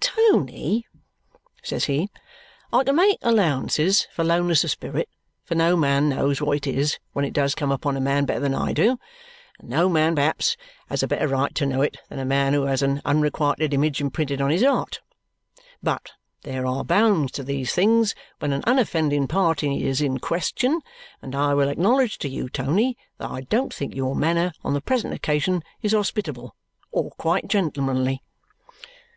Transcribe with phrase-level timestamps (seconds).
[0.00, 0.86] "Tony,"
[1.60, 2.08] says he,
[2.72, 5.10] "I can make allowances for lowness of spirits,
[5.42, 8.38] for no man knows what it is when it does come upon a man better
[8.38, 9.00] than I do,
[9.58, 10.56] and no man perhaps
[10.86, 14.00] has a better right to know it than a man who has an unrequited image
[14.00, 15.00] imprinted on his 'eart.
[15.82, 16.12] But
[16.44, 20.80] there are bounds to these things when an unoffending party is in question,
[21.20, 24.80] and I will acknowledge to you, Tony, that I don't think your manner on the
[24.80, 26.54] present occasion is hospitable
[26.92, 28.22] or quite gentlemanly."